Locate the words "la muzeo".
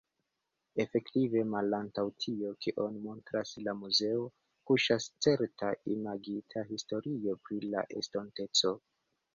3.67-4.25